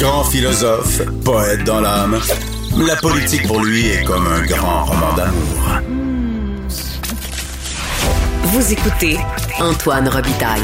Grand 0.00 0.24
philosophe, 0.24 1.02
poète 1.26 1.62
dans 1.64 1.82
l'âme, 1.82 2.18
la 2.86 2.96
politique 2.96 3.46
pour 3.46 3.62
lui 3.62 3.86
est 3.86 4.02
comme 4.02 4.26
un 4.26 4.40
grand 4.46 4.86
roman 4.86 5.14
d'amour. 5.14 5.82
Vous 8.44 8.72
écoutez 8.72 9.18
Antoine 9.60 10.08
Robitaille, 10.08 10.62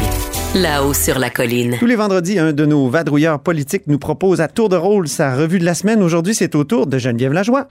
là-haut 0.55 0.95
sur 0.95 1.19
la 1.19 1.29
colline. 1.29 1.77
Tous 1.79 1.85
les 1.85 1.97
vendredis, 1.97 2.39
un 2.39 2.55
de 2.55 2.65
nos 2.65 2.89
vadrouilleurs 2.89 3.39
politiques 3.39 3.87
nous 3.89 3.99
propose 3.99 4.41
à 4.41 4.49
tour 4.49 4.71
de 4.71 4.77
rôle 4.77 5.07
sa 5.07 5.35
revue 5.37 5.59
de 5.59 5.66
la 5.66 5.75
semaine. 5.75 6.03
Aujourd'hui, 6.03 6.35
c'est 6.35 6.55
au 6.55 6.65
tour 6.65 6.87
de 6.87 6.97
Geneviève 6.97 7.35
Lajoie. 7.35 7.69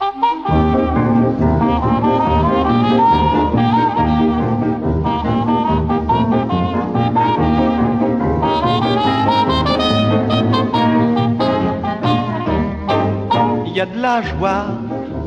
A 13.92 13.96
de 13.96 14.02
la 14.02 14.22
joie. 14.22 14.66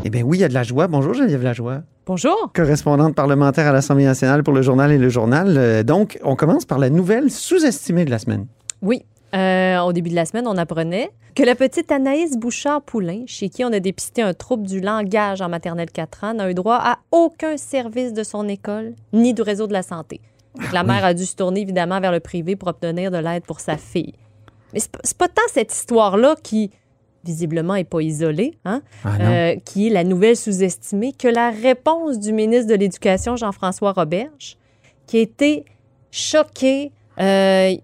Eh 0.04 0.10
bien 0.10 0.22
oui, 0.22 0.38
il 0.38 0.40
y 0.40 0.44
a 0.44 0.48
de 0.48 0.54
la 0.54 0.62
joie. 0.62 0.86
Bonjour 0.86 1.14
Geneviève 1.14 1.42
Lajoie, 1.42 1.82
Bonjour. 2.06 2.50
correspondante 2.54 3.14
parlementaire 3.14 3.66
à 3.66 3.72
l'Assemblée 3.72 4.04
nationale 4.04 4.42
pour 4.42 4.54
le 4.54 4.62
journal 4.62 4.90
et 4.92 4.98
le 4.98 5.08
journal. 5.08 5.54
Euh, 5.56 5.82
donc, 5.82 6.18
on 6.22 6.36
commence 6.36 6.64
par 6.64 6.78
la 6.78 6.90
nouvelle 6.90 7.30
sous-estimée 7.30 8.04
de 8.04 8.10
la 8.10 8.18
semaine. 8.18 8.46
Oui. 8.82 9.04
euh, 9.34 9.78
au 9.80 9.92
début 9.92 10.10
de 10.10 10.14
la 10.14 10.24
semaine, 10.24 10.46
on 10.46 10.56
apprenait 10.56 11.10
que 11.34 11.42
la 11.42 11.54
petite 11.54 11.92
Anaïs 11.92 12.36
Bouchard-Poulain, 12.38 13.24
chez 13.26 13.48
qui 13.50 13.64
on 13.64 13.72
a 13.72 13.80
dépisté 13.80 14.22
un 14.22 14.32
trouble 14.34 14.66
du 14.66 14.80
langage 14.80 15.40
en 15.42 15.48
maternelle 15.48 15.90
4 15.90 16.24
ans, 16.24 16.34
n'a 16.34 16.50
eu 16.50 16.54
droit 16.54 16.78
à 16.82 16.98
aucun 17.12 17.56
service 17.56 18.12
de 18.12 18.22
son 18.22 18.48
école 18.48 18.94
ni 19.12 19.34
du 19.34 19.42
réseau 19.42 19.66
de 19.66 19.72
la 19.72 19.82
santé. 19.82 20.20
Donc, 20.54 20.72
la 20.72 20.82
mère 20.82 21.04
a 21.04 21.12
dû 21.14 21.26
se 21.26 21.36
tourner 21.36 21.60
évidemment 21.60 22.00
vers 22.00 22.12
le 22.12 22.20
privé 22.20 22.56
pour 22.56 22.68
obtenir 22.68 23.10
de 23.10 23.18
l'aide 23.18 23.44
pour 23.44 23.60
sa 23.60 23.76
fille. 23.76 24.14
Mais 24.72 24.80
c'est 24.80 24.90
pas- 24.90 24.98
c'est 25.04 25.16
pas 25.16 25.28
tant 25.28 25.42
cette 25.52 25.72
histoire-là 25.72 26.34
qui, 26.42 26.70
visiblement, 27.24 27.74
n'est 27.74 27.84
pas 27.84 28.00
isolée, 28.00 28.58
hein, 28.64 28.82
Ah 29.04 29.16
euh, 29.20 29.56
qui 29.64 29.88
est 29.88 29.90
la 29.90 30.04
nouvelle 30.04 30.36
sous-estimée, 30.36 31.12
que 31.12 31.28
la 31.28 31.50
réponse 31.50 32.18
du 32.18 32.32
ministre 32.32 32.68
de 32.68 32.74
l'Éducation, 32.74 33.36
Jean-François 33.36 33.92
Roberge, 33.92 34.56
qui 35.06 35.18
a 35.18 35.20
été 35.20 35.64
choqué. 36.10 36.92
Euh, 37.20 37.74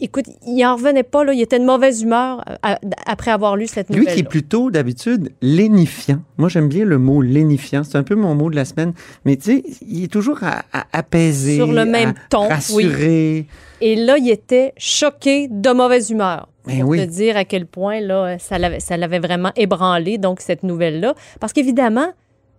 écoute, 0.00 0.24
il 0.46 0.64
en 0.64 0.76
revenait 0.76 1.02
pas, 1.02 1.24
là, 1.24 1.32
il 1.32 1.40
était 1.40 1.58
de 1.58 1.64
mauvaise 1.64 2.02
humeur 2.02 2.42
euh, 2.48 2.54
à- 2.62 2.78
après 3.06 3.30
avoir 3.30 3.56
lu 3.56 3.66
cette 3.66 3.90
Lui 3.90 3.98
nouvelle. 4.00 4.14
qui 4.14 4.20
est 4.20 4.28
plutôt 4.28 4.70
d'habitude 4.70 5.30
lénifiant. 5.42 6.20
Moi, 6.38 6.48
j'aime 6.48 6.68
bien 6.68 6.84
le 6.84 6.98
mot 6.98 7.20
lénifiant. 7.20 7.84
C'est 7.84 7.98
un 7.98 8.02
peu 8.02 8.14
mon 8.14 8.34
mot 8.34 8.48
de 8.50 8.56
la 8.56 8.64
semaine. 8.64 8.92
Mais 9.24 9.36
tu 9.36 9.42
sais, 9.42 9.62
il 9.86 10.04
est 10.04 10.12
toujours 10.12 10.38
à, 10.42 10.62
à 10.72 10.86
apaiser. 10.92 11.56
Sur 11.56 11.72
le 11.72 11.84
même 11.84 12.10
à 12.10 12.14
ton, 12.30 12.48
Rassurer. 12.48 13.46
Et 13.80 13.94
là, 13.96 14.16
il 14.18 14.30
était 14.30 14.72
choqué 14.76 15.48
de 15.48 15.70
mauvaise 15.70 16.10
humeur. 16.10 16.48
Ben 16.66 16.80
pour 16.80 16.90
oui. 16.90 16.98
te 16.98 17.04
dire 17.10 17.36
à 17.36 17.44
quel 17.44 17.64
point 17.66 18.00
là, 18.00 18.38
ça 18.38 18.58
l'avait 18.58 18.80
ça 18.80 18.96
l'avait 18.96 19.20
vraiment 19.20 19.52
ébranlé, 19.56 20.18
donc, 20.18 20.40
cette 20.40 20.62
nouvelle-là. 20.62 21.14
Parce 21.40 21.52
qu'évidemment, 21.52 22.08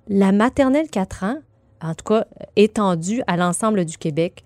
la 0.07 0.31
maternelle 0.31 0.87
4 0.91 1.23
ans, 1.23 1.37
en 1.81 1.93
tout 1.93 2.05
cas 2.05 2.25
étendue 2.55 3.21
à 3.27 3.37
l'ensemble 3.37 3.85
du 3.85 3.97
Québec, 3.97 4.43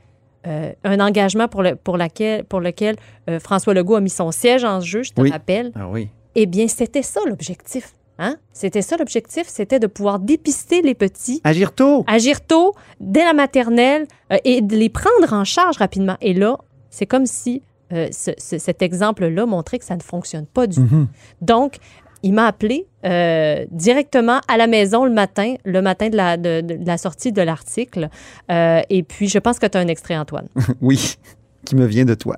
euh, 0.48 0.72
un 0.84 1.00
engagement 1.00 1.48
pour, 1.48 1.64
le, 1.64 1.76
pour, 1.76 1.98
laquelle, 1.98 2.44
pour 2.44 2.60
lequel 2.62 2.96
euh, 3.30 3.40
François 3.40 3.74
Legault 3.74 3.96
a 3.96 4.02
mis 4.02 4.10
son 4.10 4.32
siège 4.32 4.64
en 4.66 4.80
jeu, 4.82 5.04
je 5.04 5.12
te 5.14 5.22
Oui. 5.22 5.32
rappelle. 5.32 5.72
Ah 5.76 5.88
oui. 5.90 6.10
Eh 6.36 6.46
bien, 6.46 6.68
c'était 6.68 7.04
ça 7.04 7.20
l'objectif. 7.28 7.94
Hein? 8.20 8.38
C'était 8.54 8.82
ça 8.84 8.96
l'objectif, 8.98 9.46
c'était 9.48 9.80
de 9.80 9.88
pouvoir 9.88 10.20
dépister 10.20 10.82
les 10.84 10.94
petits 10.94 11.42
Agir 11.44 11.74
tôt. 11.74 12.04
agir 12.08 12.42
tôt, 12.46 12.74
dès 13.00 13.24
la 13.24 13.34
maternelle, 13.34 14.06
euh, 14.32 14.38
et 14.44 14.62
de 14.62 14.76
les 14.76 14.90
prendre 14.90 15.32
en 15.34 15.44
charge 15.44 15.78
rapidement. 15.78 16.18
Et 16.22 16.34
là, 16.34 16.58
c'est 16.92 17.06
comme 17.08 17.26
si 17.26 17.62
euh, 17.92 18.08
ce- 18.12 18.32
ce- 18.40 18.58
cet 18.58 18.82
exemple-là 18.82 19.46
montrait 19.46 19.78
que 19.78 19.86
ça 19.86 19.96
ne 19.96 20.02
fonctionne 20.02 20.48
pas 20.48 20.66
du 20.68 20.76
tout. 20.78 20.82
Mhm. 20.96 21.08
Donc, 21.42 21.76
il 22.24 22.34
m'a 22.34 22.48
appelé 22.48 22.88
euh, 23.06 23.66
directement 23.70 24.40
à 24.48 24.58
la 24.58 24.68
maison 24.68 25.04
le 25.06 25.12
matin, 25.12 25.56
le 25.66 25.82
matin 25.82 26.10
de 26.10 26.16
la, 26.18 26.38
de, 26.38 26.62
de 26.62 26.88
la 26.88 26.98
sortie 26.98 27.32
de 27.32 27.42
l'article. 27.42 28.10
Euh, 28.50 28.82
et 28.90 29.04
puis, 29.04 29.28
je 29.28 29.40
pense 29.40 29.60
que 29.60 29.68
tu 29.68 29.78
as 29.78 29.82
un 29.82 29.88
extrait, 29.88 30.18
Antoine. 30.18 30.48
Oui, 30.82 31.18
qui 31.66 31.76
me 31.76 31.86
vient 31.86 32.06
de 32.06 32.16
toi. 32.16 32.38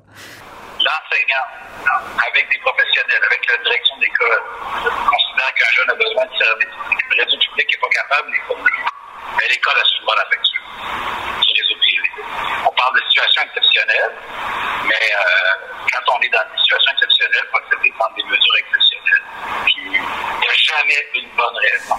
l'enseignant, 0.78 1.46
avec 2.18 2.50
des 2.50 2.58
professionnels, 2.58 3.22
avec 3.26 3.40
la 3.48 3.56
direction 3.62 3.94
d'école, 3.98 4.42
considérant 4.82 5.52
qu'un 5.56 5.72
jeune 5.74 5.90
a 5.90 5.94
besoin 5.94 6.24
de 6.26 6.34
services, 6.36 6.74
le 7.10 7.24
réseau 7.24 7.38
public 7.38 7.66
n'est 7.70 7.80
pas 7.80 7.92
capable 7.94 8.26
de 8.28 8.32
les 8.34 8.42
fournir. 8.46 8.74
Mais 9.38 9.46
l'école 9.50 9.78
a 9.78 9.86
souvent 9.98 10.14
la 10.18 10.26
facture 10.30 10.62
du 11.46 11.50
réseau 11.62 11.76
privé. 11.78 12.08
On 12.66 12.72
parle 12.74 12.94
de 12.98 13.02
situations 13.08 13.42
exceptionnelles, 13.46 14.14
mais 14.86 15.06
euh, 15.14 15.54
quand 15.94 16.04
on 16.14 16.18
est 16.22 16.30
dans 16.34 16.46
des 16.50 16.58
situations 16.58 16.92
exceptionnelles, 16.94 17.44
il 17.46 17.50
faut 17.50 17.60
accepter 17.62 17.88
de 17.90 17.96
prendre 17.98 18.14
des 18.16 18.26
mesures 18.26 18.56
exceptionnelles. 18.62 19.26
Puis, 19.66 19.82
il 19.86 20.00
n'y 20.00 20.48
a 20.50 20.56
jamais 20.88 21.24
une 21.24 21.36
bonne 21.36 21.56
raison 21.60 21.94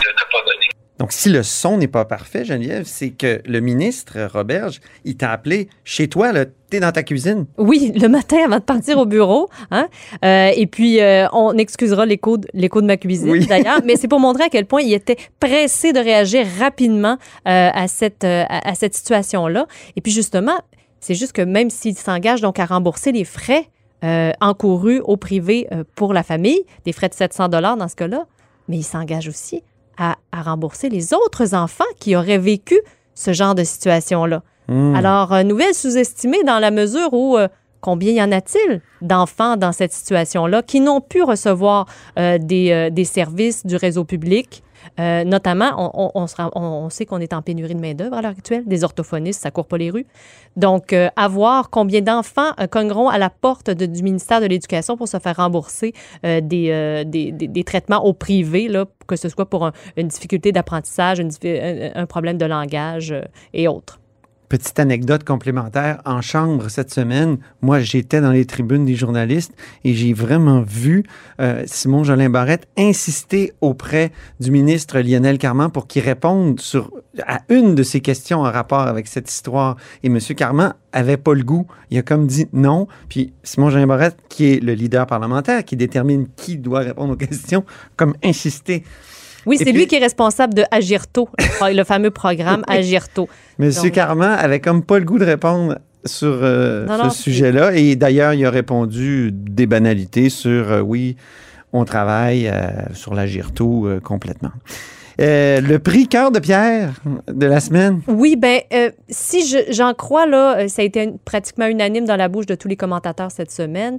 de 0.00 0.08
ne 0.08 0.32
pas 0.32 0.44
donner. 0.52 0.66
Donc, 0.98 1.12
si 1.12 1.28
le 1.28 1.44
son 1.44 1.78
n'est 1.78 1.86
pas 1.86 2.04
parfait, 2.04 2.44
Geneviève, 2.44 2.82
c'est 2.84 3.10
que 3.10 3.40
le 3.46 3.60
ministre 3.60 4.18
Roberge, 4.32 4.80
il 5.04 5.16
t'a 5.16 5.30
appelé 5.30 5.68
chez 5.84 6.08
toi, 6.08 6.32
là, 6.32 6.44
t'es 6.70 6.80
dans 6.80 6.90
ta 6.90 7.04
cuisine. 7.04 7.46
Oui, 7.56 7.92
le 7.94 8.08
matin 8.08 8.38
avant 8.44 8.56
de 8.58 8.64
partir 8.64 8.98
au 8.98 9.06
bureau. 9.06 9.48
Hein? 9.70 9.86
Euh, 10.24 10.50
et 10.56 10.66
puis, 10.66 11.00
euh, 11.00 11.28
on 11.32 11.56
excusera 11.56 12.04
l'écho 12.04 12.36
de, 12.36 12.48
l'écho 12.52 12.80
de 12.80 12.86
ma 12.86 12.96
cuisine, 12.96 13.30
Oui. 13.30 13.46
d'ailleurs. 13.46 13.80
Mais 13.84 13.94
c'est 13.94 14.08
pour 14.08 14.18
montrer 14.18 14.42
à 14.44 14.48
quel 14.48 14.66
point 14.66 14.80
il 14.82 14.92
était 14.92 15.18
pressé 15.38 15.92
de 15.92 16.00
réagir 16.00 16.44
rapidement 16.58 17.16
euh, 17.46 17.70
à 17.72 17.86
cette, 17.86 18.24
euh, 18.24 18.42
à, 18.48 18.70
à 18.70 18.74
cette 18.74 18.94
situation-là. 18.96 19.66
Et 19.94 20.00
puis, 20.00 20.10
justement, 20.10 20.58
c'est 20.98 21.14
juste 21.14 21.32
que 21.32 21.42
même 21.42 21.70
s'il 21.70 21.96
s'engage 21.96 22.40
donc 22.40 22.58
à 22.58 22.64
rembourser 22.64 23.12
les 23.12 23.24
frais 23.24 23.68
euh, 24.04 24.32
encourus 24.40 25.00
au 25.04 25.16
privé 25.16 25.66
euh, 25.72 25.84
pour 25.94 26.12
la 26.12 26.22
famille, 26.22 26.62
des 26.84 26.92
frais 26.92 27.08
de 27.08 27.14
700 27.14 27.48
dans 27.48 27.88
ce 27.88 27.96
cas-là, 27.96 28.26
mais 28.68 28.78
il 28.78 28.84
s'engage 28.84 29.28
aussi 29.28 29.62
à, 29.96 30.16
à 30.32 30.42
rembourser 30.42 30.88
les 30.88 31.12
autres 31.12 31.54
enfants 31.54 31.84
qui 31.98 32.14
auraient 32.14 32.38
vécu 32.38 32.78
ce 33.14 33.32
genre 33.32 33.54
de 33.54 33.64
situation-là. 33.64 34.42
Hmm. 34.68 34.94
Alors, 34.94 35.32
euh, 35.32 35.42
nouvelle 35.42 35.74
sous-estimée 35.74 36.44
dans 36.44 36.58
la 36.58 36.70
mesure 36.70 37.12
où 37.12 37.36
euh, 37.36 37.48
combien 37.80 38.12
y 38.12 38.22
en 38.22 38.32
a-t-il 38.32 38.80
d'enfants 39.00 39.56
dans 39.56 39.72
cette 39.72 39.92
situation-là 39.92 40.62
qui 40.62 40.80
n'ont 40.80 41.00
pu 41.00 41.22
recevoir 41.22 41.86
euh, 42.18 42.38
des, 42.38 42.70
euh, 42.70 42.90
des 42.90 43.04
services 43.04 43.64
du 43.66 43.76
réseau 43.76 44.04
public? 44.04 44.62
Euh, 45.00 45.24
notamment, 45.24 45.92
on, 45.94 46.88
sait 46.88 47.04
qu'on 47.04 47.20
est 47.20 47.32
en 47.32 47.42
pénurie 47.42 47.74
de 47.74 47.80
main-d'œuvre 47.80 48.16
à 48.16 48.22
l'heure 48.22 48.30
actuelle. 48.30 48.64
Des 48.64 48.84
orthophonistes, 48.84 49.42
ça 49.42 49.50
court 49.50 49.66
pas 49.66 49.76
les 49.76 49.90
rues. 49.90 50.06
Donc, 50.56 50.92
à 50.94 51.28
voir 51.28 51.68
combien 51.68 52.00
d'enfants 52.00 52.52
cogneront 52.70 53.08
à 53.08 53.18
la 53.18 53.28
porte 53.28 53.70
du 53.70 54.02
ministère 54.02 54.40
de 54.40 54.46
l'Éducation 54.46 54.96
pour 54.96 55.08
se 55.08 55.18
faire 55.18 55.36
rembourser 55.36 55.92
des, 56.22 57.64
traitements 57.66 58.04
au 58.04 58.12
privé, 58.12 58.68
là, 58.68 58.86
que 59.08 59.16
ce 59.16 59.28
soit 59.28 59.46
pour 59.46 59.66
un- 59.66 59.72
une 59.96 60.08
difficulté 60.08 60.52
d'apprentissage, 60.52 61.20
un, 61.20 62.06
problème 62.06 62.38
de 62.38 62.46
langage 62.46 63.14
et 63.52 63.66
autres. 63.68 63.98
Petite 64.48 64.78
anecdote 64.78 65.24
complémentaire. 65.24 66.00
En 66.06 66.22
chambre 66.22 66.68
cette 66.70 66.90
semaine, 66.92 67.36
moi, 67.60 67.80
j'étais 67.80 68.22
dans 68.22 68.30
les 68.30 68.46
tribunes 68.46 68.86
des 68.86 68.94
journalistes 68.94 69.52
et 69.84 69.92
j'ai 69.92 70.14
vraiment 70.14 70.62
vu 70.62 71.04
euh, 71.40 71.64
Simon 71.66 72.02
Jolin 72.02 72.30
Barrette 72.30 72.66
insister 72.78 73.52
auprès 73.60 74.10
du 74.40 74.50
ministre 74.50 75.00
Lionel 75.00 75.36
Carman 75.36 75.70
pour 75.70 75.86
qu'il 75.86 76.02
réponde 76.02 76.60
sur, 76.60 76.90
à 77.26 77.40
une 77.50 77.74
de 77.74 77.82
ses 77.82 78.00
questions 78.00 78.40
en 78.40 78.50
rapport 78.50 78.80
avec 78.80 79.06
cette 79.06 79.30
histoire. 79.30 79.76
Et 80.02 80.06
M. 80.06 80.18
Carman 80.36 80.74
avait 80.92 81.18
pas 81.18 81.34
le 81.34 81.42
goût. 81.42 81.66
Il 81.90 81.98
a 81.98 82.02
comme 82.02 82.26
dit 82.26 82.46
non. 82.54 82.88
Puis 83.10 83.34
Simon 83.42 83.68
Jolin 83.68 83.86
Barrette, 83.86 84.16
qui 84.30 84.46
est 84.46 84.62
le 84.62 84.72
leader 84.72 85.06
parlementaire, 85.06 85.62
qui 85.64 85.76
détermine 85.76 86.26
qui 86.36 86.56
doit 86.56 86.80
répondre 86.80 87.12
aux 87.12 87.16
questions, 87.16 87.64
comme 87.96 88.14
insisté. 88.24 88.84
Oui, 89.46 89.56
c'est 89.58 89.72
lui 89.72 89.86
qui 89.86 89.94
est 89.96 90.00
responsable 90.00 90.54
de 90.54 90.64
Agirto, 90.70 91.28
le 91.62 91.84
fameux 91.84 92.10
programme 92.10 92.64
Agirto. 92.68 93.28
Monsieur 93.58 93.84
Donc- 93.84 93.92
Carman 93.92 94.30
avait 94.38 94.60
comme 94.60 94.82
pas 94.82 94.98
le 94.98 95.04
goût 95.04 95.18
de 95.18 95.24
répondre 95.24 95.78
sur 96.04 96.38
euh, 96.42 96.86
Non, 96.86 97.10
ce 97.10 97.22
sujet-là. 97.22 97.74
Et 97.74 97.96
d'ailleurs, 97.96 98.34
il 98.34 98.44
a 98.44 98.50
répondu 98.50 99.30
des 99.32 99.66
banalités 99.66 100.28
sur 100.30 100.70
euh, 100.72 100.80
oui, 100.80 101.16
on 101.72 101.84
travaille 101.84 102.48
euh, 102.48 102.68
sur 102.94 103.14
la 103.14 103.26
Girto 103.26 103.86
euh, 103.86 104.00
complètement. 104.00 104.52
Euh, 105.20 105.60
le 105.60 105.78
prix 105.80 106.06
cœur 106.06 106.30
de 106.30 106.38
pierre 106.38 107.00
de 107.26 107.46
la 107.46 107.58
semaine. 107.58 108.02
Oui, 108.06 108.36
ben 108.36 108.60
euh, 108.72 108.90
si 109.08 109.44
je- 109.46 109.72
j'en 109.72 109.92
crois, 109.92 110.26
là, 110.26 110.58
euh, 110.58 110.68
ça 110.68 110.82
a 110.82 110.84
été 110.84 111.10
pratiquement 111.24 111.66
unanime 111.66 112.04
dans 112.04 112.14
la 112.14 112.28
bouche 112.28 112.46
de 112.46 112.54
tous 112.54 112.68
les 112.68 112.76
commentateurs 112.76 113.30
cette 113.32 113.50
semaine. 113.50 113.98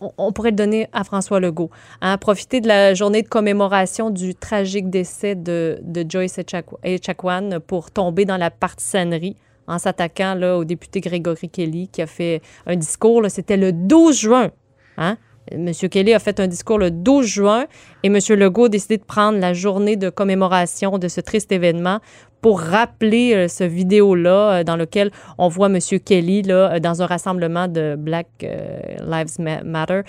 on, 0.00 0.32
pourrait 0.32 0.50
le 0.50 0.56
donner 0.56 0.88
à 0.92 1.04
François 1.04 1.38
Legault. 1.40 1.70
Hein, 2.00 2.18
profiter 2.18 2.60
de 2.60 2.68
la 2.68 2.94
journée 2.94 3.22
de 3.22 3.28
commémoration 3.28 4.10
du 4.10 4.34
tragique 4.34 4.90
décès 4.90 5.34
de, 5.36 5.78
de 5.82 6.04
Joyce 6.08 6.38
Echaquan- 6.38 7.60
pour 7.60 7.90
tomber 7.90 8.24
dans 8.24 8.36
la 8.36 8.50
partisanerie 8.50 9.36
en 9.68 9.78
s'attaquant 9.78 10.34
là, 10.34 10.56
au 10.56 10.64
député 10.64 11.00
Grégory 11.00 11.48
Kelly 11.48 11.88
qui 11.88 12.02
a 12.02 12.06
fait 12.06 12.40
un 12.66 12.74
discours. 12.76 13.22
C'était 13.28 13.56
le 13.56 13.72
12 13.72 14.18
juin. 14.18 14.50
Hein? 14.96 15.16
M. 15.52 15.72
Kelly 15.72 16.14
a 16.14 16.18
fait 16.18 16.40
un 16.40 16.46
discours 16.46 16.78
le 16.78 16.90
12 16.90 17.26
juin 17.26 17.66
et 18.02 18.08
M. 18.08 18.18
Legault 18.30 18.66
a 18.66 18.68
décidé 18.68 18.96
de 18.96 19.04
prendre 19.04 19.38
la 19.38 19.52
journée 19.52 19.96
de 19.96 20.10
commémoration 20.10 20.98
de 20.98 21.08
ce 21.08 21.20
triste 21.20 21.52
événement 21.52 22.00
pour 22.40 22.60
rappeler 22.60 23.34
euh, 23.34 23.48
ce 23.48 23.64
vidéo-là 23.64 24.58
euh, 24.60 24.64
dans 24.64 24.76
lequel 24.76 25.10
on 25.38 25.48
voit 25.48 25.66
M. 25.68 25.78
Kelly 26.04 26.42
là, 26.42 26.74
euh, 26.74 26.78
dans 26.80 27.02
un 27.02 27.06
rassemblement 27.06 27.68
de 27.68 27.96
Black 27.98 28.26
Lives 28.40 29.38
Ma- 29.38 29.62
Matter 29.62 30.00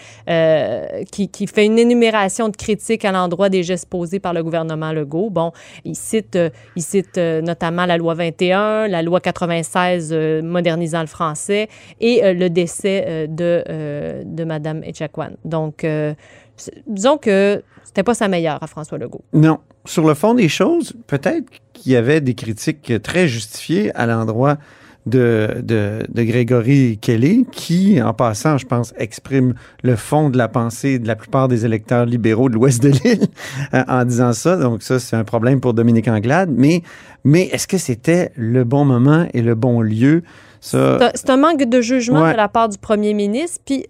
qui, 1.12 1.30
qui 1.30 1.48
fait 1.48 1.66
une 1.66 1.80
énumération 1.80 2.50
de 2.50 2.56
critiques 2.56 3.06
à 3.06 3.12
l'endroit 3.12 3.50
des 3.50 3.64
gestes 3.64 3.90
posés 3.90 4.20
par 4.20 4.34
le 4.34 4.44
gouvernement 4.44 4.92
Legault. 4.92 5.30
Bon, 5.30 5.52
il 5.86 5.96
cite, 5.96 6.38
il 6.76 6.82
cite 6.82 7.18
notamment 7.18 7.86
la 7.86 7.98
loi 7.98 8.14
21, 8.14 8.88
la 8.88 9.02
loi 9.02 9.20
96 9.20 10.10
euh, 10.12 10.42
modernisant 10.42 11.02
le 11.02 11.08
français 11.08 11.68
et 12.00 12.34
le 12.34 12.50
décès 12.50 13.28
de, 13.28 13.64
de 14.24 14.44
Mme 14.44 14.84
Echaquan. 14.84 15.32
Donc, 15.46 15.86
disons 16.88 17.18
que 17.18 17.62
c'était 17.84 18.04
pas 18.04 18.14
sa 18.14 18.28
meilleure 18.28 18.62
à 18.62 18.68
François 18.68 18.98
Legault. 18.98 19.22
Non. 19.34 19.60
Sur 19.86 20.06
le 20.08 20.14
fond 20.14 20.34
des 20.34 20.50
choses, 20.50 20.94
peut-être 21.08 21.46
qu'il 21.74 21.92
y 21.94 21.96
avait 21.96 22.22
des 22.22 22.34
critiques 22.36 22.94
très 23.02 23.28
justifiées 23.28 23.94
à 23.96 24.06
l'endroit 24.06 24.58
de, 25.06 25.62
de, 25.64 26.06
de 26.10 26.24
Grégory 26.24 27.00
Kelly, 27.02 27.46
qui, 27.52 28.00
en 28.02 28.14
passant, 28.14 28.58
je 28.58 28.66
pense, 28.68 28.94
exprime 28.98 29.56
le 29.82 29.96
fond 29.96 30.30
de 30.30 30.38
la 30.38 30.48
pensée 30.50 31.00
de 31.00 31.08
la 31.08 31.16
plupart 31.16 31.48
des 31.48 31.66
électeurs 31.66 32.06
libéraux 32.06 32.50
de 32.50 32.56
l'ouest 32.56 32.84
de 32.84 32.90
l'île 32.90 33.28
euh, 33.74 33.84
en 33.88 34.04
disant 34.06 34.34
ça. 34.34 34.58
Donc 34.58 34.84
ça, 34.84 35.00
c'est 35.00 35.16
un 35.16 35.24
problème 35.24 35.62
pour 35.62 35.74
Dominique 35.74 36.08
Anglade. 36.10 36.52
Mais, 36.56 36.84
mais 37.24 37.44
est-ce 37.48 37.68
que 37.68 37.78
c'était 37.80 38.32
le 38.36 38.66
bon 38.66 38.86
moment 38.86 39.26
et 39.34 39.42
le 39.42 39.56
bon 39.56 39.82
lieu? 39.82 40.22
Ça, 40.62 41.00
C'est 41.16 41.30
un- 41.30 41.38
manque 41.38 41.64
de 41.64 41.82
jugement 41.82 42.24
Ouais. 42.24 42.34
de 42.34 42.38
la 42.38 42.50
part 42.50 42.68
du 42.70 42.78
premier 42.78 43.14
ministre. 43.14 43.62
Puis, 43.66 43.86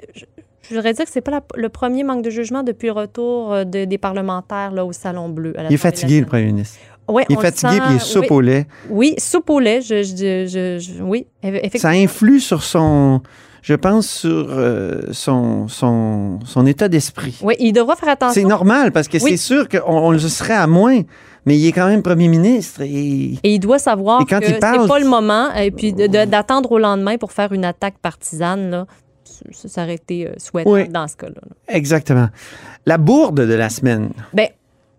je, 0.69 0.75
voudrais 0.75 0.93
dire 0.93 1.05
que 1.05 1.11
c'est 1.11 1.21
pas 1.21 1.31
la- 1.31 1.41
le 1.55 1.69
premier 1.69 2.03
manque 2.03 2.23
de 2.23 2.29
jugement 2.29 2.63
depuis 2.63 2.87
le 2.87 2.93
retour 2.93 3.51
euh, 3.53 3.63
de- 3.63 3.85
des 3.85 3.97
parlementaires 3.97 4.71
là, 4.71 4.85
au 4.85 4.91
Salon 4.93 5.29
Bleu. 5.29 5.53
à 5.59 5.63
il 5.65 5.73
est 5.73 5.77
fatigué, 5.77 6.19
le 6.19 6.25
premier 6.25 6.45
ministre. 6.45 6.77
Ouais, 7.07 7.25
Il 7.27 7.37
est 7.37 7.41
fatigué, 7.41 7.71
sent, 7.73 7.79
puis 7.81 7.89
il 7.93 7.95
est 7.95 7.99
soupe 7.99 8.21
oui, 8.29 8.35
au 8.37 8.41
lait. 8.41 8.67
Oui, 8.89 9.15
soupe 9.17 9.49
au 9.49 9.59
lait. 9.59 9.81
Je, 9.81 10.03
je- 10.03 10.45
je- 10.47 10.77
je- 10.79 11.01
oui, 11.01 11.25
effectivement. 11.41 11.79
Ça 11.81 11.89
influe 11.89 12.39
sur 12.39 12.61
son, 12.61 13.21
je 13.63 13.73
pense, 13.73 14.07
sur 14.07 14.29
euh, 14.51 15.01
son, 15.11 15.67
son, 15.67 16.39
son 16.45 16.65
état 16.67 16.87
d'esprit. 16.87 17.39
Oui, 17.41 17.55
il 17.59 17.73
devra 17.73 17.95
faire 17.95 18.05
C'est 18.09 18.11
attention. 18.11 18.47
normal 18.47 18.91
parce 18.91 19.07
que 19.07 19.17
Oui. 19.23 19.31
c'est 19.31 19.37
sûr 19.37 19.67
qu'on 19.67 19.79
on 19.91 20.11
le 20.11 20.19
serait 20.19 20.53
à 20.53 20.67
moins, 20.67 21.01
mais 21.47 21.57
il 21.57 21.65
est 21.67 21.71
quand 21.71 21.87
même 21.87 22.03
premier 22.03 22.27
ministre 22.27 22.81
et 22.81 23.39
Et 23.43 23.55
il 23.55 23.59
doit 23.59 23.79
savoir 23.79 24.21
Et 24.21 24.25
quand 24.25 24.39
que 24.39 24.45
c'est 24.45 24.59
pas 24.59 24.99
le 24.99 25.07
moment. 25.09 25.51
Et 25.55 25.71
puis 25.71 25.93
d'attendre 25.93 26.71
au 26.71 26.77
lendemain 26.77 27.17
pour 27.17 27.31
faire 27.31 27.53
une 27.53 27.65
attaque 27.65 27.97
partisane, 28.03 28.69
là, 28.69 28.85
ça, 29.51 29.83
aurait 29.83 29.95
été 29.95 30.29
souhaitable 30.37 30.73
Oui. 30.75 30.89
dans 30.89 31.07
ce 31.07 31.15
cas-là. 31.17 31.35
là. 31.41 31.75
exactement. 31.75 32.27
La 32.85 32.97
bourde 32.97 33.41
de 33.41 33.53
la 33.53 33.69
semaine. 33.69 34.09
Ben, 34.33 34.47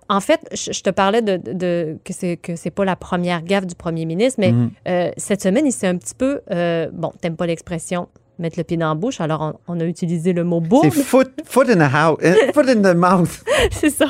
en 0.09 0.21
fait, 0.21 0.41
je, 0.53 0.81
te 0.83 0.91
parlais 0.91 1.23
de, 1.23 1.37
de- 1.37 1.53
de- 1.53 1.99
que 2.05 2.13
c'est 2.13 2.37
que 2.37 2.57
c'est 2.57 2.71
pas 2.73 2.85
la 2.85 2.97
première 2.97 3.43
gaffe 3.43 3.67
du 3.67 3.75
premier 3.77 4.05
ministre, 4.07 4.41
mais 4.41 4.53
Mhm. 4.53 4.71
euh, 4.89 5.11
cette 5.17 5.43
semaine, 5.43 5.67
il 5.67 5.73
s'est 5.73 5.87
un 5.87 5.97
petit 5.97 6.15
peu 6.17 6.41
euh, 6.51 6.89
bon, 6.93 7.13
t'aimes 7.21 7.37
pas 7.37 7.47
l'expression 7.47 8.09
mettre 8.41 8.59
le 8.59 8.65
pied 8.65 8.77
dans 8.77 8.89
la 8.89 8.95
bouche, 8.95 9.21
alors 9.21 9.55
on, 9.69 9.77
on 9.77 9.81
a 9.81 9.85
utilisé 9.85 10.33
le 10.33 10.43
mot 10.45 10.61
bourde. 10.61 10.89
C'est 10.93 11.03
foot, 11.03 11.31
foot 11.45 11.69
in 11.71 11.77
the 11.77 11.93
house, 11.95 12.19
euh, 12.25 12.35
foot 12.55 12.69
in 12.69 12.77
the 12.83 12.97
mouth. 12.97 13.43
C'est 13.71 13.91
ça. 13.91 14.07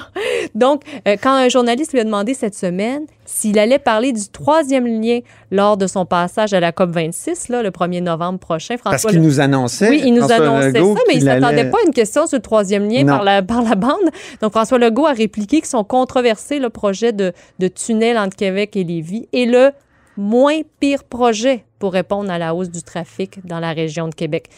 Donc, 0.54 0.82
euh, 1.06 1.16
quand 1.22 1.32
un 1.32 1.48
journaliste 1.48 1.92
lui 1.92 2.00
a 2.00 2.04
demandé 2.04 2.34
cette 2.34 2.54
semaine 2.54 3.02
s'il 3.24 3.58
allait 3.58 3.78
parler 3.78 4.12
du 4.12 4.28
troisième 4.28 4.86
lien 4.86 5.20
lors 5.52 5.76
de 5.76 5.86
son 5.86 6.04
passage 6.04 6.52
à 6.52 6.58
la 6.60 6.72
COP 6.72 6.90
26, 6.90 7.48
là, 7.48 7.62
le 7.62 7.70
1er 7.70 8.02
novembre 8.02 8.38
prochain, 8.40 8.74
Parce 8.82 9.02
François 9.02 9.10
qu'il 9.10 9.20
nous 9.22 9.38
annonçait. 9.40 9.88
Oui, 9.88 10.02
il 10.04 10.14
nous 10.14 10.20
François 10.26 10.46
annonçait 10.46 10.72
Legault, 10.72 10.96
ça, 10.96 11.02
mais 11.08 11.14
il 11.14 11.20
ne 11.20 11.24
s'attendait 11.26 11.46
allait- 11.60 11.70
pas 11.70 11.78
à 11.78 11.86
une 11.86 11.92
question 11.94 12.26
sur 12.26 12.38
le 12.38 12.42
troisième 12.42 12.88
lien 12.88 13.02
Non. 13.04 13.14
par 13.14 13.24
la, 13.24 13.42
par 13.42 13.62
la 13.62 13.74
bande. 13.76 14.10
Donc, 14.42 14.50
François 14.52 14.78
Legault 14.78 15.06
a 15.06 15.12
répliqué 15.12 15.60
que 15.60 15.68
son 15.68 15.84
controversé 15.84 16.58
le 16.58 16.70
projet 16.70 17.12
de, 17.12 17.32
de 17.60 17.68
tunnel 17.68 18.18
entre 18.18 18.36
Québec 18.36 18.74
et 18.76 18.82
Lévis 18.84 19.28
est 19.32 19.46
le 19.46 19.70
moins 20.16 20.60
pire 20.80 21.04
projet 21.04 21.64
pour 21.80 21.92
répondre 21.92 22.30
à 22.30 22.38
la 22.38 22.54
hausse 22.54 22.70
du 22.70 22.82
trafic 22.84 23.44
dans 23.44 23.58
la 23.58 23.72
région 23.72 24.06
de 24.06 24.14
Québec. 24.14 24.48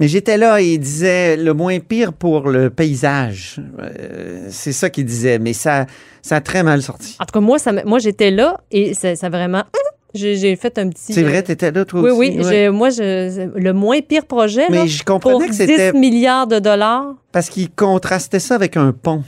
Mais 0.00 0.06
j'étais 0.06 0.36
là 0.36 0.60
et 0.60 0.74
il 0.74 0.78
disait 0.78 1.36
le 1.36 1.54
moins 1.54 1.80
pire 1.80 2.12
pour 2.12 2.48
le 2.50 2.68
paysage. 2.70 3.60
Euh, 3.80 4.46
c'est 4.50 4.72
ça 4.72 4.90
qu'il 4.90 5.04
disait, 5.06 5.38
mais 5.38 5.52
ça, 5.54 5.86
ça 6.22 6.36
a 6.36 6.40
très 6.40 6.62
mal 6.62 6.82
sorti. 6.82 7.16
En 7.18 7.24
tout 7.24 7.32
cas, 7.32 7.40
moi, 7.40 7.58
ça, 7.58 7.72
moi 7.84 7.98
j'étais 7.98 8.30
là 8.30 8.60
et 8.70 8.92
ça, 8.94 9.16
ça 9.16 9.28
vraiment... 9.30 9.62
J'ai 10.14 10.56
fait 10.56 10.78
un 10.78 10.88
petit... 10.88 11.12
C'est 11.12 11.22
vrai, 11.22 11.42
tu 11.42 11.52
étais 11.52 11.70
là, 11.70 11.84
toi 11.84 12.00
Oui, 12.00 12.10
aussi? 12.10 12.38
oui. 12.38 12.44
J'ai- 12.48 12.70
Moi, 12.70 12.88
je, 12.90 13.46
le 13.58 13.72
moins 13.74 14.00
pire 14.00 14.24
projet, 14.24 14.62
là, 14.62 14.82
Mais 14.84 14.88
je 14.88 15.04
pour 15.04 15.20
comprenais 15.20 15.46
que 15.46 15.50
10 15.52 15.56
c'était 15.58 15.92
milliards 15.92 16.46
de 16.46 16.58
dollars, 16.60 17.14
parce 17.30 17.50
qu'il 17.50 17.70
contrastait 17.70 18.38
ça 18.40 18.54
avec 18.54 18.76
un 18.78 18.92
pont. 18.92 19.22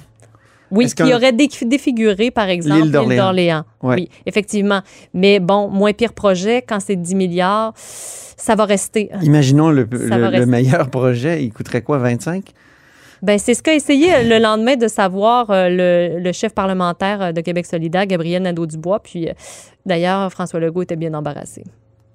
Oui, 0.71 0.87
qui 0.87 1.15
aurait 1.15 1.33
dé- 1.33 1.49
défiguré, 1.63 2.31
par 2.31 2.49
exemple, 2.49 2.83
L'île 2.83 3.17
d'Orléans. 3.17 3.65
Ouais. 3.83 3.97
Oui, 3.97 4.09
effectivement. 4.27 4.81
Mais 5.15 5.41
bon, 5.41 5.69
moins 5.69 5.93
pire 5.93 6.13
projet, 6.13 6.63
quand 6.63 6.81
c'est 6.81 6.97
10 6.97 7.15
milliards, 7.15 7.73
ça 7.77 8.55
va 8.55 8.65
rester. 8.65 9.11
Imaginons 9.23 9.71
le, 9.71 9.87
meilleur 10.47 10.91
projet, 10.91 11.43
il 11.45 11.53
coûterait 11.53 11.83
quoi, 11.83 11.99
25? 11.99 12.45
Ben, 13.23 13.39
c'est 13.39 13.53
ce 13.53 13.63
qu'a 13.63 13.75
essayé 13.75 14.15
euh, 14.15 14.23
le 14.23 14.39
lendemain 14.43 14.77
de 14.77 14.89
savoir 14.89 15.51
euh, 15.51 15.69
le, 15.69 16.21
le 16.21 16.33
chef 16.33 16.55
parlementaire 16.55 17.21
euh, 17.21 17.33
de 17.33 17.43
Québec 17.43 17.67
solidaire, 17.67 18.07
Gabriel 18.07 18.43
Nadeau-Dubois. 18.43 19.01
Puis, 19.03 19.29
euh, 19.29 19.33
d'ailleurs, 19.85 20.31
François 20.33 20.59
Legault 20.59 20.83
était 20.83 20.97
bien 20.97 21.13
embarrassé. 21.13 21.65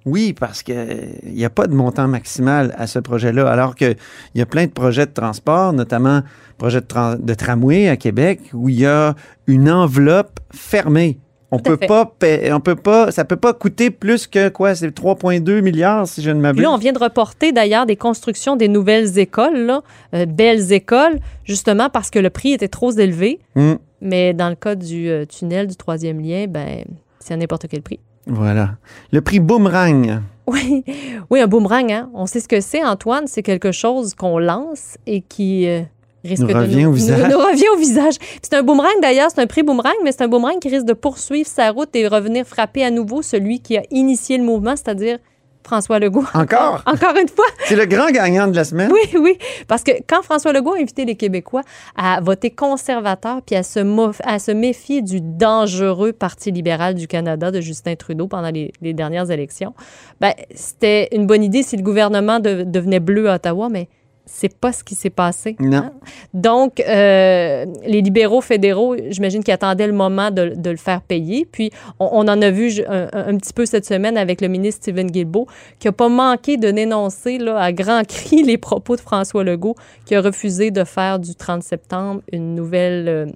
Oui, 0.06 0.32
parce 0.32 0.62
qu'il 0.62 1.18
n'y 1.24 1.44
a 1.44 1.50
pas 1.50 1.66
de 1.66 1.74
montant 1.74 2.06
maximal 2.06 2.72
à 2.78 2.86
ce 2.86 3.00
projet-là, 3.00 3.50
alors 3.50 3.74
qu'il 3.74 3.96
y 4.36 4.40
a 4.40 4.46
plein 4.46 4.66
de 4.66 4.70
projets 4.70 5.04
de 5.04 5.10
transport, 5.10 5.72
notamment 5.72 6.22
projet 6.58 6.80
de, 6.80 7.34
tramway 7.34 7.88
à 7.88 7.96
Québec, 7.96 8.40
où 8.54 8.68
il 8.68 8.80
y 8.80 8.86
a 8.86 9.16
une 9.48 9.68
enveloppe 9.68 10.38
fermée. 10.54 11.18
On 11.50 11.58
peut 11.58 11.76
fait. 11.76 11.86
pas, 11.86 12.12
on 12.52 12.60
peut 12.60 12.76
pas, 12.76 13.10
ça 13.10 13.24
peut 13.24 13.36
pas 13.36 13.52
coûter 13.52 13.90
plus 13.90 14.26
que 14.26 14.48
quoi, 14.48 14.74
c'est 14.74 14.88
3,2 14.88 15.60
milliards 15.60 16.06
si 16.06 16.22
je 16.22 16.30
ne 16.30 16.40
m'abuse. 16.40 16.62
là, 16.62 16.70
on 16.70 16.76
vient 16.76 16.92
de 16.92 16.98
reporter 16.98 17.52
d'ailleurs 17.52 17.86
des 17.86 17.96
constructions 17.96 18.56
des 18.56 18.68
nouvelles 18.68 19.18
écoles, 19.18 19.58
là, 19.58 19.82
euh, 20.14 20.26
belles 20.26 20.72
écoles, 20.72 21.18
justement 21.44 21.88
parce 21.88 22.10
que 22.10 22.18
le 22.18 22.30
prix 22.30 22.52
était 22.52 22.68
trop 22.68 22.92
élevé. 22.92 23.40
Hum, 23.56 23.78
Mais 24.00 24.34
dans 24.34 24.48
le 24.48 24.56
cas 24.56 24.74
du 24.76 25.08
euh, 25.08 25.24
tunnel 25.24 25.66
du 25.66 25.76
troisième 25.76 26.20
lien, 26.20 26.46
ben, 26.48 26.84
c'est 27.20 27.34
à 27.34 27.36
n'importe 27.36 27.66
quel 27.68 27.82
prix. 27.82 28.00
Voilà. 28.26 28.76
Le 29.12 29.20
prix 29.20 29.40
Boomerang. 29.40 30.20
Oui, 30.46 30.84
oui, 31.30 31.40
un 31.40 31.46
boomerang, 31.46 31.90
hein? 31.90 32.10
On 32.14 32.26
sait 32.26 32.40
ce 32.40 32.48
que 32.48 32.60
c'est, 32.60 32.84
Antoine. 32.84 33.26
C'est 33.26 33.42
quelque 33.42 33.72
chose 33.72 34.14
qu'on 34.14 34.38
lance 34.38 34.96
et 35.06 35.20
qui 35.20 35.66
euh, 35.66 35.82
risque 36.24 36.42
Nous 36.42 36.48
de 36.48 36.54
revient 36.54 36.86
au 36.86 36.92
visage. 36.92 37.22
Nous, 37.22 37.30
nous 37.30 37.38
revient 37.38 37.68
au 37.74 37.78
visage. 37.78 38.14
C'est 38.42 38.54
un 38.54 38.62
boomerang, 38.62 39.00
d'ailleurs, 39.02 39.30
c'est 39.34 39.40
un 39.40 39.46
prix 39.46 39.62
boomerang, 39.62 39.94
mais 40.04 40.12
c'est 40.12 40.22
un 40.22 40.28
boomerang 40.28 40.58
qui 40.60 40.68
risque 40.68 40.86
de 40.86 40.92
poursuivre 40.92 41.48
sa 41.48 41.70
route 41.70 41.94
et 41.94 42.06
revenir 42.06 42.46
frapper 42.46 42.84
à 42.84 42.90
nouveau 42.90 43.22
celui 43.22 43.60
qui 43.60 43.76
a 43.76 43.82
initié 43.90 44.38
le 44.38 44.44
mouvement, 44.44 44.76
c'est-à-dire 44.76 45.18
François 45.66 45.98
Legault. 45.98 46.24
Encore? 46.32 46.82
Encore 46.86 47.16
une 47.20 47.28
fois, 47.28 47.44
C'est 47.64 47.76
le 47.76 47.86
grand 47.86 48.08
gagnant 48.10 48.46
de 48.46 48.54
la 48.54 48.64
semaine. 48.64 48.90
oui, 48.92 49.18
oui. 49.20 49.36
Parce 49.66 49.82
que 49.82 49.90
quand 50.08 50.22
François 50.22 50.52
Legault 50.52 50.74
a 50.74 50.78
invité 50.78 51.04
les 51.04 51.16
Québécois 51.16 51.62
à 51.96 52.20
voter 52.20 52.50
conservateur 52.50 53.42
puis 53.42 53.56
à 53.56 53.62
se, 53.62 53.80
mo- 53.80 54.12
à 54.24 54.38
se 54.38 54.52
méfier 54.52 55.02
du 55.02 55.20
dangereux 55.20 56.12
Parti 56.12 56.52
libéral 56.52 56.94
du 56.94 57.08
Canada 57.08 57.50
de 57.50 57.60
Justin 57.60 57.96
Trudeau 57.96 58.28
pendant 58.28 58.50
les, 58.50 58.72
les 58.80 58.92
dernières 58.94 59.30
élections, 59.30 59.74
ben, 60.20 60.32
c'était 60.54 61.08
une 61.12 61.26
bonne 61.26 61.42
idée 61.42 61.62
si 61.64 61.76
le 61.76 61.82
gouvernement 61.82 62.38
de- 62.38 62.62
devenait 62.62 63.00
bleu 63.00 63.28
à 63.28 63.34
Ottawa, 63.34 63.68
mais 63.68 63.88
c'est 64.28 64.54
pas 64.58 64.72
ce 64.72 64.82
qui 64.82 64.94
s'est 64.96 65.08
passé. 65.10 65.56
Non. 65.60 65.76
hein? 65.78 65.92
Donc, 66.34 66.80
euh, 66.80 67.64
les 67.86 68.02
libéraux 68.02 68.40
fédéraux, 68.40 68.96
j'imagine 69.08 69.42
qu'ils 69.44 69.54
attendaient 69.54 69.86
le 69.86 69.92
moment 69.92 70.30
de, 70.30 70.52
de 70.56 70.70
le 70.70 70.76
faire 70.76 71.00
payer. 71.00 71.46
Puis, 71.50 71.70
on, 72.00 72.08
on 72.12 72.20
en 72.28 72.42
a 72.42 72.50
vu 72.50 72.72
un, 72.88 73.08
un- 73.12 73.28
un 73.28 73.36
petit 73.36 73.52
peu 73.52 73.64
cette 73.66 73.86
semaine 73.86 74.18
avec 74.18 74.40
le 74.40 74.48
ministre 74.48 74.82
Stephen 74.82 75.10
Guilbeault, 75.10 75.46
qui 75.78 75.86
n'a 75.88 75.92
pas 75.92 76.08
manqué 76.08 76.56
de 76.56 76.70
dénoncer 76.70 77.38
là, 77.38 77.58
à 77.58 77.72
grands 77.72 78.02
cris 78.08 78.42
les 78.42 78.58
propos 78.58 78.96
de 78.96 79.00
François 79.00 79.44
Legault, 79.44 79.76
qui 80.04 80.14
a 80.14 80.20
refusé 80.20 80.70
de 80.70 80.84
faire 80.84 81.18
du 81.18 81.34
30 81.34 81.62
septembre 81.62 82.20
une 82.32 82.54
nouvelle... 82.54 83.08
euh, 83.08 83.26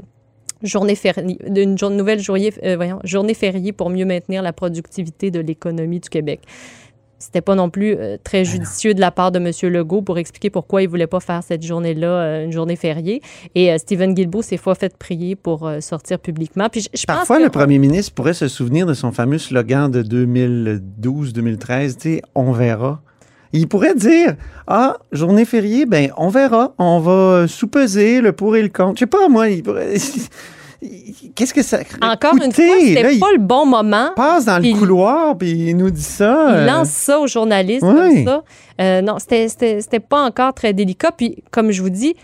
Journée 0.63 0.95
fériée, 0.95 1.39
une 1.57 1.79
jour- 1.79 1.89
nouvelle 1.89 2.21
journée, 2.21 2.53
euh, 2.65 2.77
voyons, 2.77 2.99
journée 3.03 3.33
fériée 3.33 3.73
pour 3.73 3.89
mieux 3.89 4.05
maintenir 4.05 4.43
la 4.43 4.53
productivité 4.53 5.31
de 5.31 5.41
l'économie 5.41 6.01
du 6.01 6.11
Québec. 6.11 6.41
C'était 7.21 7.43
pas 7.43 7.55
non 7.55 7.71
plus 7.71 7.95
euh, 7.95 8.17
très 8.25 8.45
judicieux 8.45 8.95
de 8.95 9.01
la 9.01 9.11
part 9.11 9.31
de 9.31 9.39
M. 9.39 9.53
Legault 9.73 10.03
pour 10.03 10.19
expliquer 10.19 10.51
pourquoi 10.51 10.83
il 10.83 10.89
voulait 10.89 11.07
pas 11.07 11.21
faire 11.21 11.43
cette 11.45 11.63
journée-là 11.63 12.09
euh, 12.09 12.45
une 12.47 12.51
journée 12.53 12.77
fériée. 12.77 13.21
Et 13.55 13.71
euh, 13.71 13.79
Stephen 13.79 14.15
Guilbeault 14.15 14.43
s'est 14.43 14.57
fois 14.57 14.75
fait 14.75 14.97
prier 14.97 15.37
pour 15.37 15.71
sortir 15.81 16.19
publiquement. 16.19 16.69
Puis 16.69 16.89
je, 16.93 17.05
Parfois, 17.07 17.37
que- 17.39 17.43
le 17.45 17.51
premier 17.51 17.79
ministre 17.79 18.15
pourrait 18.15 18.33
se 18.35 18.49
souvenir 18.49 18.87
de 18.87 18.95
son 18.95 19.13
fameux 19.13 19.39
slogan 19.39 19.91
de 19.91 20.03
2012-2013, 20.03 21.95
tu 21.97 22.01
sais, 22.01 22.23
on 22.35 22.53
verra. 22.53 23.03
Il 23.53 23.67
pourrait 23.69 23.95
dire, 23.97 24.37
ah, 24.67 24.97
journée 25.13 25.45
fériée, 25.45 25.85
ben, 25.85 26.11
on 26.17 26.29
verra. 26.29 26.73
On 26.79 27.01
va 27.01 27.47
sous-peser 27.49 28.21
le 28.21 28.33
pour 28.33 28.57
et 28.57 28.63
le 28.63 28.69
contre. 28.69 28.95
Je 28.97 29.01
sais 29.01 29.07
pas, 29.07 29.29
moi, 29.29 29.49
il 29.49 29.63
pourrait... 29.63 29.95
Qu'est-ce 31.35 31.53
que 31.53 31.63
ça... 31.63 31.81
Encore 32.01 32.35
une 32.37 32.53
fois, 32.53 32.65
c'était 32.81 33.15
il 33.15 33.21
pas 33.21 33.33
le 33.33 33.39
bon 33.39 33.67
moment. 33.67 34.11
passe 34.17 34.47
dans 34.47 34.59
le 34.59 34.65
il- 34.65 34.77
couloir, 34.79 35.37
puis 35.37 35.51
il 35.51 35.77
nous 35.77 35.91
dit 35.91 36.03
ça. 36.03 36.47
Il 36.51 36.55
euh, 36.55 36.67
lance 36.67 36.89
ça 36.89 37.21
aux 37.21 37.27
journalistes 37.27 37.83
oui. 37.83 38.25
comme 38.25 38.25
ça. 38.25 38.43
Euh, 38.81 39.03
non, 39.03 39.19
c'était- 39.19 40.01
pas 40.01 40.23
encore 40.25 40.55
très 40.55 40.73
délicat. 40.73 41.11
Puis, 41.15 41.43
comme 41.51 41.71
je 41.71 41.83
vous 41.83 41.91
dis, 41.91 42.15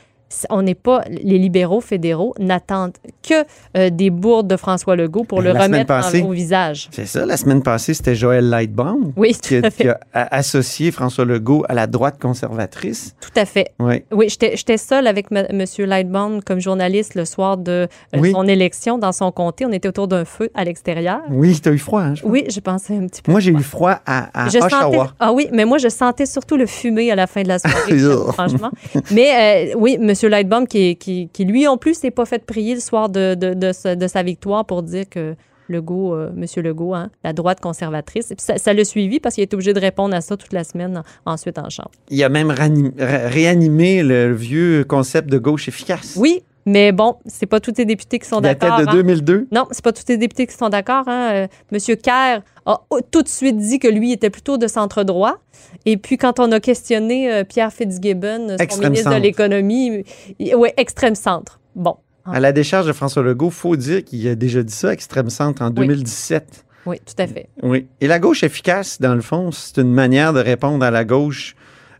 on 0.50 0.62
n'est 0.62 0.74
pas, 0.74 1.02
les 1.08 1.38
libéraux 1.38 1.80
fédéraux 1.80 2.34
n'attendent 2.38 2.92
que 3.22 3.44
euh, 3.76 3.90
des 3.90 4.10
bourdes 4.10 4.48
de 4.48 4.56
François 4.56 4.96
Legault 4.96 5.24
pour 5.24 5.38
Ben, 5.38 5.44
le 5.46 5.52
la 5.52 5.62
remettre 5.64 5.92
en- 5.92 6.28
au 6.28 6.32
visage. 6.32 6.88
C'est 6.90 7.06
ça, 7.06 7.24
la 7.24 7.36
semaine 7.36 7.62
passée, 7.62 7.94
c'était 7.94 8.14
Joël 8.16 8.48
Lightbaum 8.48 9.12
Oui, 9.16 9.34
qui, 9.40 9.56
a, 9.56 9.70
qui 9.70 9.86
associé 10.12 10.90
François 10.90 11.24
Legault 11.24 11.64
à 11.68 11.74
la 11.74 11.86
droite 11.86 12.18
conservatrice. 12.20 13.14
Tout 13.20 13.30
à 13.38 13.44
fait. 13.44 13.72
Oui. 13.78 14.02
Oui, 14.12 14.28
j'étais 14.28 14.56
j'étais 14.56 14.76
seule 14.78 15.06
avec 15.06 15.26
M. 15.30 15.64
Lightbound 15.78 16.42
comme 16.44 16.60
journaliste 16.60 17.14
le 17.14 17.24
soir 17.24 17.56
de 17.56 17.72
euh, 18.14 18.18
Oui. 18.18 18.32
son 18.32 18.44
élection 18.48 18.98
dans 18.98 19.12
son 19.12 19.30
comté. 19.30 19.64
On 19.66 19.72
était 19.72 19.88
autour 19.88 20.08
d'un 20.08 20.24
feu 20.24 20.50
à 20.54 20.64
l'extérieur. 20.64 21.20
Oui, 21.30 21.58
t'as 21.60 21.70
eu 21.72 21.78
froid, 21.78 22.02
hein, 22.02 22.14
je. 22.14 22.24
Oui, 22.24 22.44
j'ai 22.48 22.60
pensé 22.60 22.96
un 22.96 23.06
petit 23.06 23.22
peu. 23.22 23.30
Moi, 23.30 23.40
j'ai 23.40 23.52
eu 23.52 23.62
froid 23.62 24.00
à, 24.06 24.46
à 24.46 24.48
Je 24.48 24.58
sentais, 24.58 24.74
Oshawa. 24.74 25.12
ah 25.20 25.32
oui, 25.32 25.48
mais 25.52 25.64
moi, 25.64 25.78
je 25.78 25.88
sentais 25.88 26.26
surtout 26.26 26.56
le 26.56 26.66
fumé 26.66 27.10
à 27.10 27.14
la 27.14 27.26
fin 27.26 27.42
de 27.42 27.48
la 27.48 27.58
soirée, 27.60 27.92
Ugh. 28.02 28.32
franchement. 28.32 28.70
Mais 29.12 29.70
euh, 29.72 29.74
oui, 29.78 29.98
M. 30.00 30.12
Lightbaum, 30.24 30.66
qui, 30.66 30.96
qui, 30.96 31.28
qui 31.32 31.44
lui 31.44 31.66
en 31.68 31.76
plus 31.76 31.94
s'est 31.98 32.10
pas 32.10 32.24
fait 32.24 32.44
prier 32.44 32.74
le 32.74 32.80
soir 32.80 33.08
de, 33.08 33.34
de, 33.34 33.54
de 33.54 33.72
sa, 33.72 33.94
de 33.96 34.06
sa 34.06 34.22
victoire 34.22 34.64
pour 34.64 34.82
dire 34.82 35.04
que 35.08 35.34
Legault, 35.68 36.14
euh, 36.14 36.30
M. 36.36 36.44
Legault, 36.62 36.94
hein, 36.94 37.10
la 37.24 37.32
droite 37.32 37.60
conservatrice. 37.60 38.30
Et 38.30 38.36
puis 38.36 38.44
ça 38.44 38.56
ça 38.56 38.72
l'a 38.72 38.84
suivi 38.84 39.18
parce 39.18 39.34
qu'il 39.34 39.42
était 39.42 39.54
obligé 39.54 39.72
de 39.74 39.80
répondre 39.80 40.14
à 40.14 40.20
ça 40.20 40.36
toute 40.36 40.52
la 40.52 40.62
semaine 40.62 41.02
en- 41.26 41.32
ensuite 41.32 41.58
en 41.58 41.68
chambre. 41.70 41.90
Il 42.08 42.22
a 42.22 42.28
même 42.28 42.52
réanimé 42.98 44.02
le 44.02 44.32
vieux 44.32 44.84
concept 44.84 45.28
de 45.28 45.38
gauche 45.38 45.68
efficace. 45.68 46.14
Oui, 46.16 46.42
mais 46.66 46.90
bon, 46.90 47.16
c'est 47.26 47.46
pas 47.46 47.60
tous 47.60 47.74
les 47.78 47.84
députés 47.84 48.18
qui 48.18 48.28
sont 48.28 48.40
Il 48.40 48.42
datait 48.42 48.66
d'accord. 48.66 48.80
de 48.84 48.90
hein. 48.90 48.94
2002. 48.94 49.48
Non, 49.52 49.66
c'est 49.70 49.84
pas 49.84 49.92
tous 49.92 50.04
les 50.08 50.16
députés 50.16 50.46
qui 50.46 50.54
sont 50.56 50.68
d'accord. 50.68 51.04
Hein. 51.06 51.30
Euh, 51.32 51.46
Monsieur 51.70 51.94
Kerr 51.94 52.42
a 52.66 52.80
tout 53.12 53.22
de 53.22 53.28
suite 53.28 53.56
dit 53.56 53.78
que 53.78 53.88
lui 53.88 54.12
était 54.12 54.30
plutôt 54.30 54.58
de 54.58 54.66
centre 54.66 55.04
droit. 55.04 55.38
Et 55.84 55.96
puis, 55.96 56.18
quand 56.18 56.40
on 56.40 56.50
a 56.52 56.60
questionné 56.60 57.32
euh, 57.32 57.44
Pierre 57.44 57.72
Fitzgibbon, 57.72 58.48
son 58.50 58.56
Extrême 58.56 58.90
ministre 58.90 59.10
centre. 59.10 59.18
de 59.18 59.22
l'économie, 59.22 60.04
oui, 60.40 60.68
extrême 60.76 61.14
centre. 61.14 61.60
Bon, 61.76 61.96
À 62.24 62.40
la 62.40 62.52
décharge 62.52 62.86
de 62.86 62.92
François 62.92 63.22
Legault, 63.22 63.50
faut 63.50 63.76
dire 63.76 64.04
qu'il 64.04 64.26
a 64.28 64.34
déjà 64.34 64.62
dit 64.62 64.72
ça, 64.74 64.92
extrême 64.92 65.30
centre, 65.30 65.62
en 65.62 65.70
2017. 65.70 66.64
oui, 66.86 66.98
tout 67.04 67.14
à 67.22 67.26
fait. 67.26 67.48
Oui. 67.62 67.86
Et 68.00 68.06
la 68.06 68.18
gauche 68.18 68.42
efficace, 68.42 69.00
dans 69.00 69.14
le 69.14 69.20
fond, 69.20 69.50
c'est 69.52 69.78
une 69.78 69.92
manière 69.92 70.32
de 70.32 70.40
répondre 70.40 70.84
à 70.84 70.90
la 70.90 71.04
gauche. 71.04 71.55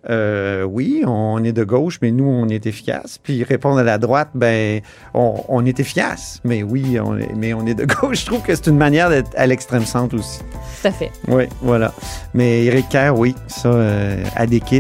Euh, 0.08 0.62
oui, 0.62 1.02
on 1.06 1.42
est 1.42 1.52
de 1.52 1.64
gauche, 1.64 1.98
mais 2.02 2.10
nous, 2.10 2.25
on 2.25 2.48
est 2.48 2.66
efficace. 2.66 3.18
Puis 3.22 3.42
répondre 3.42 3.78
à 3.78 3.82
la 3.82 3.98
droite, 3.98 4.28
ben, 4.34 4.80
on, 5.14 5.42
on 5.48 5.64
est 5.66 5.80
efficace. 5.80 6.40
Mais 6.44 6.62
oui, 6.62 6.98
on 7.00 7.18
est, 7.18 7.32
mais 7.34 7.54
on 7.54 7.66
est 7.66 7.75
de 7.75 7.84
gauche. 8.00 8.20
Je 8.20 8.26
trouve 8.26 8.42
que 8.42 8.54
c'est 8.54 8.68
une 8.68 8.76
manière 8.76 9.10
d'être 9.10 9.30
à 9.36 9.46
l'extrême 9.46 9.84
centre 9.84 10.16
aussi. 10.16 10.40
Tout 10.40 10.88
à 10.88 10.90
fait. 10.92 11.10
Oui, 11.28 11.44
voilà. 11.60 11.92
Mais 12.34 12.64
Éric 12.64 12.88
Kerr, 12.88 13.12
oui, 13.16 13.34
ça, 13.48 13.68
euh, 13.68 14.22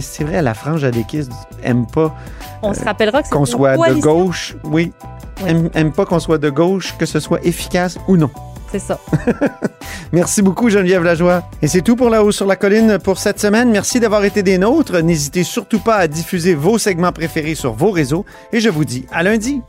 c'est 0.00 0.24
vrai, 0.24 0.42
la 0.42 0.54
frange 0.54 0.84
Adéquis 0.84 1.28
aime 1.62 1.86
pas 1.86 2.14
On 2.62 2.72
se 2.74 2.84
rappellera 2.84 3.22
que 3.22 3.28
c'est 3.28 3.34
qu'on 3.34 3.46
soit 3.46 3.76
de 3.76 4.00
gauche, 4.00 4.56
oui. 4.64 4.92
Oui. 5.42 5.48
Aime, 5.48 5.68
aime 5.74 5.92
pas 5.92 6.06
qu'on 6.06 6.18
soit 6.18 6.38
de 6.38 6.48
gauche, 6.48 6.96
que 6.98 7.04
ce 7.04 7.20
soit 7.20 7.44
efficace 7.44 7.98
ou 8.08 8.16
non. 8.16 8.30
Merci 10.12 10.42
beaucoup, 10.42 10.70
Geneviève 10.70 11.02
Lajoie. 11.02 11.42
Et 11.62 11.68
c'est 11.68 11.82
tout 11.82 11.96
pour 11.96 12.10
La 12.10 12.24
Haut 12.24 12.32
sur 12.32 12.46
la 12.46 12.56
Colline 12.56 12.98
pour 12.98 13.18
cette 13.18 13.40
semaine. 13.40 13.70
Merci 13.70 14.00
d'avoir 14.00 14.24
été 14.24 14.42
des 14.42 14.58
nôtres. 14.58 15.00
N'hésitez 15.00 15.44
surtout 15.44 15.80
pas 15.80 15.96
à 15.96 16.08
diffuser 16.08 16.54
vos 16.54 16.78
segments 16.78 17.12
préférés 17.12 17.54
sur 17.54 17.72
vos 17.72 17.90
réseaux. 17.90 18.24
Et 18.52 18.60
je 18.60 18.68
vous 18.68 18.84
dis 18.84 19.06
à 19.12 19.22
lundi. 19.22 19.62